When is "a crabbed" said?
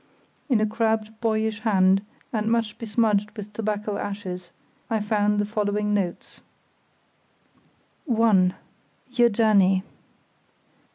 0.59-1.11